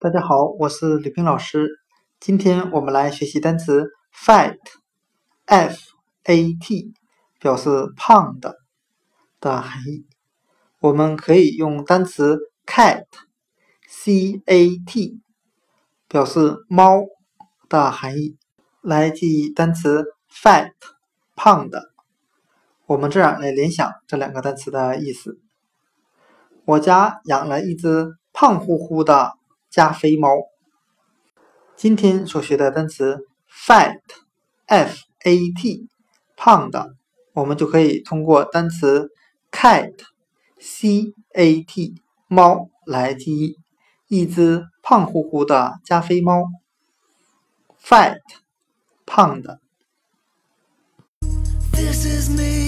[0.00, 1.80] 大家好，我是吕冰老师。
[2.20, 5.74] 今天我们来学习单词 fat，f-a-t，
[7.40, 8.58] 表示胖的
[9.40, 10.06] 的含义。
[10.78, 13.10] 我们可以用单词 cat，c-a-t，
[16.06, 17.00] 表示猫
[17.68, 18.38] 的含义
[18.80, 20.70] 来记忆单词 fat，
[21.34, 21.90] 胖的。
[22.86, 25.40] 我们这样来联想这两个单词的意思。
[26.64, 29.32] 我家养了一只胖乎乎的。
[29.70, 30.28] 加菲猫。
[31.76, 33.26] 今天所学的单词
[33.66, 34.96] fat，f-a-t，
[36.36, 36.94] 胖的，
[37.32, 39.10] 我们就可以通过单词
[39.52, 39.94] cat，c-a-t，
[42.26, 43.58] 猫来记忆，
[44.08, 46.44] 一只胖乎乎的加菲猫。
[47.80, 48.18] fat，
[49.06, 49.60] 胖的。
[51.72, 52.67] This is me.